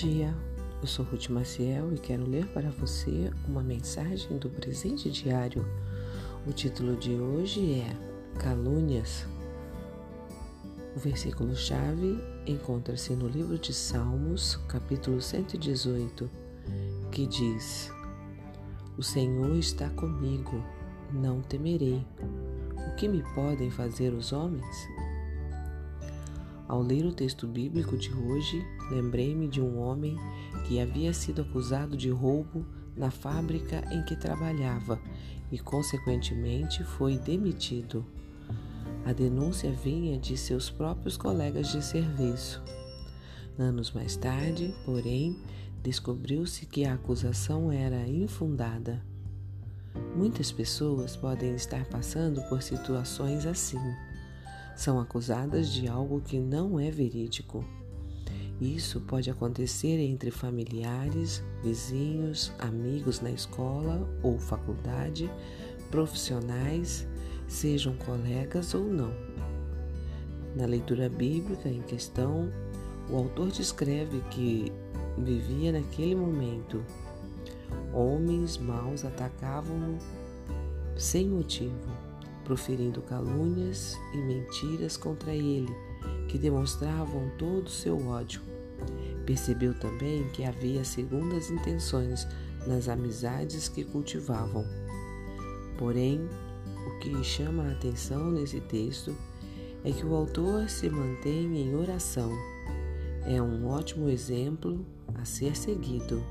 dia, 0.00 0.34
eu 0.82 0.86
sou 0.86 1.06
Ruth 1.06 1.30
Maciel 1.30 1.90
e 1.94 1.98
quero 1.98 2.28
ler 2.28 2.46
para 2.48 2.68
você 2.68 3.32
uma 3.48 3.62
mensagem 3.62 4.36
do 4.36 4.50
presente 4.50 5.10
diário. 5.10 5.66
O 6.46 6.52
título 6.52 6.96
de 6.96 7.14
hoje 7.14 7.80
é 7.80 7.96
Calúnias. 8.38 9.26
O 10.94 10.98
versículo-chave 10.98 12.18
encontra-se 12.46 13.14
no 13.14 13.26
livro 13.26 13.58
de 13.58 13.72
Salmos, 13.72 14.56
capítulo 14.68 15.18
118, 15.22 16.30
que 17.10 17.26
diz: 17.26 17.90
O 18.98 19.02
Senhor 19.02 19.56
está 19.56 19.88
comigo, 19.88 20.62
não 21.10 21.40
temerei. 21.40 22.04
O 22.86 22.94
que 22.96 23.08
me 23.08 23.22
podem 23.34 23.70
fazer 23.70 24.12
os 24.12 24.30
homens? 24.30 24.76
Ao 26.68 26.82
ler 26.82 27.04
o 27.04 27.12
texto 27.12 27.46
bíblico 27.46 27.96
de 27.96 28.12
hoje, 28.12 28.66
lembrei-me 28.90 29.46
de 29.46 29.60
um 29.60 29.78
homem 29.78 30.16
que 30.66 30.80
havia 30.80 31.12
sido 31.12 31.42
acusado 31.42 31.96
de 31.96 32.10
roubo 32.10 32.66
na 32.96 33.10
fábrica 33.10 33.84
em 33.92 34.02
que 34.04 34.16
trabalhava 34.16 35.00
e, 35.52 35.58
consequentemente, 35.58 36.82
foi 36.82 37.18
demitido. 37.18 38.04
A 39.04 39.12
denúncia 39.12 39.70
vinha 39.70 40.18
de 40.18 40.36
seus 40.36 40.68
próprios 40.68 41.16
colegas 41.16 41.68
de 41.68 41.84
serviço. 41.84 42.60
Anos 43.56 43.92
mais 43.92 44.16
tarde, 44.16 44.74
porém, 44.84 45.40
descobriu-se 45.84 46.66
que 46.66 46.84
a 46.84 46.94
acusação 46.94 47.70
era 47.70 48.08
infundada. 48.08 49.00
Muitas 50.16 50.50
pessoas 50.50 51.14
podem 51.14 51.54
estar 51.54 51.84
passando 51.86 52.42
por 52.48 52.60
situações 52.60 53.46
assim 53.46 53.78
são 54.76 55.00
acusadas 55.00 55.72
de 55.72 55.88
algo 55.88 56.20
que 56.20 56.38
não 56.38 56.78
é 56.78 56.90
verídico. 56.90 57.64
Isso 58.60 59.00
pode 59.00 59.30
acontecer 59.30 59.98
entre 59.98 60.30
familiares, 60.30 61.42
vizinhos, 61.62 62.52
amigos 62.58 63.20
na 63.20 63.30
escola 63.30 64.08
ou 64.22 64.38
faculdade, 64.38 65.30
profissionais, 65.90 67.06
sejam 67.48 67.94
colegas 67.96 68.74
ou 68.74 68.84
não. 68.84 69.12
Na 70.54 70.66
leitura 70.66 71.08
bíblica 71.08 71.68
em 71.68 71.82
questão, 71.82 72.50
o 73.10 73.16
autor 73.16 73.48
descreve 73.48 74.20
que 74.30 74.72
vivia 75.18 75.72
naquele 75.72 76.14
momento. 76.14 76.82
Homens 77.92 78.56
maus 78.56 79.04
atacavam-no 79.04 79.98
sem 80.96 81.28
motivo 81.28 82.05
proferindo 82.46 83.02
calúnias 83.02 83.98
e 84.14 84.18
mentiras 84.18 84.96
contra 84.96 85.34
ele, 85.34 85.74
que 86.28 86.38
demonstravam 86.38 87.28
todo 87.36 87.66
o 87.66 87.70
seu 87.70 88.06
ódio. 88.06 88.40
Percebeu 89.26 89.74
também 89.74 90.28
que 90.28 90.44
havia 90.44 90.84
segundas 90.84 91.50
intenções 91.50 92.26
nas 92.64 92.88
amizades 92.88 93.68
que 93.68 93.82
cultivavam. 93.84 94.64
Porém, 95.76 96.20
o 96.86 96.98
que 97.00 97.24
chama 97.24 97.64
a 97.64 97.72
atenção 97.72 98.30
nesse 98.30 98.60
texto 98.60 99.14
é 99.84 99.90
que 99.90 100.06
o 100.06 100.14
autor 100.14 100.68
se 100.68 100.88
mantém 100.88 101.60
em 101.60 101.74
oração. 101.74 102.30
É 103.24 103.42
um 103.42 103.66
ótimo 103.66 104.08
exemplo 104.08 104.86
a 105.16 105.24
ser 105.24 105.56
seguido. 105.56 106.22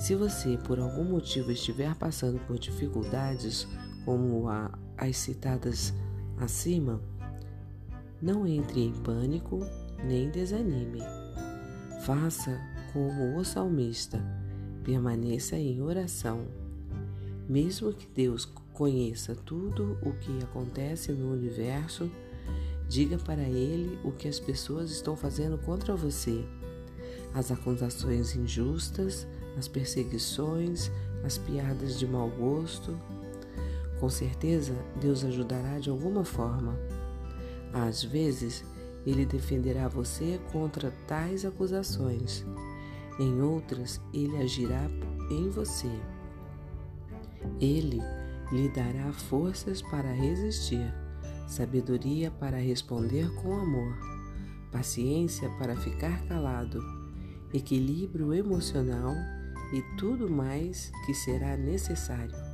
Se 0.00 0.16
você 0.16 0.56
por 0.56 0.80
algum 0.80 1.04
motivo 1.04 1.52
estiver 1.52 1.94
passando 1.94 2.40
por 2.46 2.58
dificuldades 2.58 3.68
como 4.04 4.48
a, 4.48 4.78
as 4.96 5.16
citadas 5.16 5.94
acima, 6.38 7.00
não 8.20 8.46
entre 8.46 8.80
em 8.80 8.92
pânico 8.92 9.60
nem 10.04 10.30
desanime. 10.30 11.00
Faça 12.04 12.58
como 12.92 13.38
o 13.38 13.44
salmista, 13.44 14.22
permaneça 14.82 15.56
em 15.56 15.80
oração. 15.80 16.46
Mesmo 17.48 17.92
que 17.92 18.06
Deus 18.06 18.44
conheça 18.72 19.34
tudo 19.34 19.98
o 20.02 20.12
que 20.12 20.42
acontece 20.42 21.12
no 21.12 21.32
universo, 21.32 22.10
diga 22.88 23.18
para 23.18 23.42
Ele 23.42 23.98
o 24.04 24.12
que 24.12 24.28
as 24.28 24.40
pessoas 24.40 24.90
estão 24.90 25.16
fazendo 25.16 25.58
contra 25.58 25.94
você. 25.94 26.44
As 27.34 27.50
acusações 27.50 28.34
injustas, 28.34 29.26
as 29.56 29.68
perseguições, 29.68 30.90
as 31.24 31.38
piadas 31.38 31.98
de 31.98 32.06
mau 32.06 32.28
gosto, 32.30 32.98
com 34.00 34.08
certeza, 34.08 34.74
Deus 34.98 35.22
ajudará 35.24 35.78
de 35.78 35.90
alguma 35.90 36.24
forma. 36.24 36.74
Às 37.70 38.02
vezes, 38.02 38.64
Ele 39.06 39.26
defenderá 39.26 39.88
você 39.88 40.40
contra 40.50 40.90
tais 41.06 41.44
acusações. 41.44 42.44
Em 43.18 43.42
outras, 43.42 44.00
Ele 44.12 44.38
agirá 44.38 44.90
em 45.30 45.50
você. 45.50 45.90
Ele 47.60 48.00
lhe 48.50 48.68
dará 48.70 49.12
forças 49.12 49.82
para 49.82 50.10
resistir, 50.10 50.92
sabedoria 51.46 52.30
para 52.30 52.56
responder 52.56 53.30
com 53.34 53.54
amor, 53.54 53.94
paciência 54.72 55.48
para 55.58 55.76
ficar 55.76 56.24
calado, 56.26 56.82
equilíbrio 57.52 58.32
emocional 58.32 59.14
e 59.74 59.82
tudo 59.98 60.28
mais 60.28 60.90
que 61.04 61.12
será 61.14 61.56
necessário. 61.56 62.49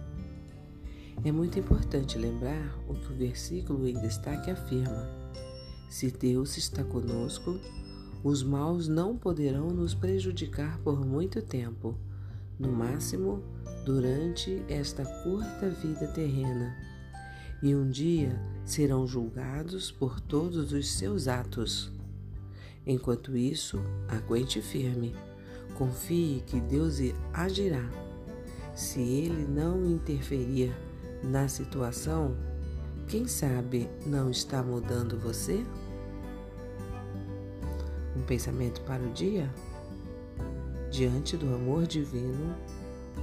É 1.24 1.32
muito 1.32 1.58
importante 1.58 2.18
lembrar 2.18 2.78
o 2.88 2.94
que 2.94 3.12
o 3.12 3.16
versículo 3.16 3.88
em 3.88 3.94
destaque 3.94 4.50
afirma: 4.50 5.08
Se 5.88 6.10
Deus 6.10 6.56
está 6.56 6.84
conosco, 6.84 7.58
os 8.22 8.42
maus 8.42 8.86
não 8.86 9.16
poderão 9.16 9.68
nos 9.70 9.94
prejudicar 9.94 10.78
por 10.80 11.04
muito 11.04 11.42
tempo, 11.42 11.96
no 12.58 12.70
máximo 12.70 13.42
durante 13.84 14.62
esta 14.68 15.04
curta 15.22 15.68
vida 15.68 16.06
terrena, 16.08 16.76
e 17.62 17.74
um 17.74 17.88
dia 17.88 18.38
serão 18.64 19.06
julgados 19.06 19.90
por 19.90 20.20
todos 20.20 20.72
os 20.72 20.90
seus 20.90 21.28
atos. 21.28 21.92
Enquanto 22.86 23.36
isso, 23.36 23.80
aguente 24.08 24.60
firme, 24.60 25.14
confie 25.74 26.42
que 26.46 26.60
Deus 26.60 26.98
agirá. 27.32 27.88
Se 28.74 29.00
ele 29.00 29.46
não 29.46 29.84
interferir 29.86 30.72
na 31.22 31.48
situação, 31.48 32.36
quem 33.08 33.26
sabe 33.26 33.88
não 34.04 34.30
está 34.30 34.62
mudando 34.62 35.18
você? 35.18 35.64
Um 38.16 38.22
pensamento 38.22 38.80
para 38.82 39.02
o 39.02 39.12
dia? 39.12 39.48
Diante 40.90 41.36
do 41.36 41.54
amor 41.54 41.86
divino, 41.86 42.56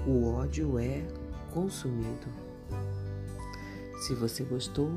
o 0.05 0.33
ódio 0.33 0.77
é 0.77 1.05
consumido. 1.53 2.27
Se 4.01 4.13
você 4.13 4.43
gostou, 4.43 4.91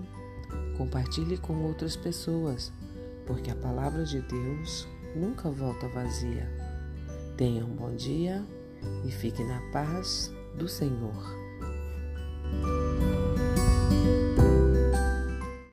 compartilhe 0.77 1.39
com 1.39 1.65
outras 1.65 1.97
pessoas, 1.97 2.73
porque 3.27 3.51
a 3.51 3.57
palavra 3.57 4.05
de 4.05 4.21
Deus 4.21 4.87
nunca 5.15 5.51
volta 5.51 5.89
vazia. 5.89 6.51
Tenha 7.37 7.65
um 7.65 7.75
bom 7.75 7.95
dia 7.95 8.45
e 9.05 9.11
fique 9.11 9.43
na 9.43 9.61
paz 9.71 10.33
do 10.57 10.69
Senhor. 10.69 11.46